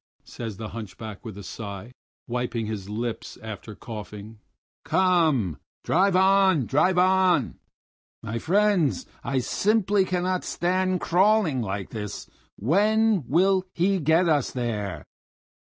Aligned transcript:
says 0.23 0.57
the 0.57 0.69
hunchback 0.69 1.23
with 1.23 1.37
a 1.37 1.43
sigh, 1.43 1.91
wiping 2.27 2.65
his 2.65 2.89
lips 2.89 3.37
after 3.43 3.75
coughing. 3.75 4.39
"Come, 4.83 5.59
drive 5.83 6.15
on! 6.15 6.65
drive 6.65 6.97
on! 6.97 7.59
My 8.23 8.39
friends, 8.39 9.05
I 9.23 9.37
simply 9.37 10.03
cannot 10.05 10.43
stand 10.43 11.01
crawling 11.01 11.61
like 11.61 11.91
this! 11.91 12.27
When 12.55 13.25
will 13.27 13.63
he 13.75 13.99
get 13.99 14.27
us 14.27 14.49
there?" 14.49 15.03